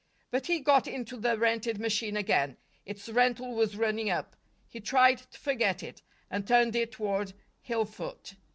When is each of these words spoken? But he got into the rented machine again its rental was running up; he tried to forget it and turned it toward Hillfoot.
But 0.31 0.47
he 0.47 0.59
got 0.61 0.87
into 0.87 1.15
the 1.15 1.37
rented 1.37 1.77
machine 1.77 2.17
again 2.17 2.57
its 2.87 3.07
rental 3.07 3.53
was 3.53 3.75
running 3.77 4.09
up; 4.09 4.35
he 4.67 4.79
tried 4.79 5.19
to 5.31 5.37
forget 5.37 5.83
it 5.83 6.01
and 6.31 6.47
turned 6.47 6.75
it 6.75 6.91
toward 6.93 7.33
Hillfoot. 7.61 8.33